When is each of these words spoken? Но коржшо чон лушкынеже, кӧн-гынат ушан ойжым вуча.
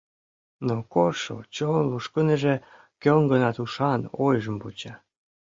Но 0.67 0.75
коржшо 0.93 1.35
чон 1.55 1.83
лушкынеже, 1.91 2.55
кӧн-гынат 3.01 3.57
ушан 3.63 4.01
ойжым 4.25 4.57
вуча. 4.61 4.93